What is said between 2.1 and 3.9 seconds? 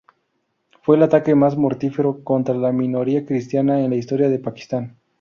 contra la minoría cristiana